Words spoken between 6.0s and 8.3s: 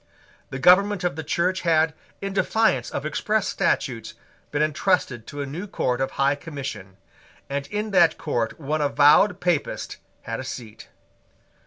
of High Commission; and in that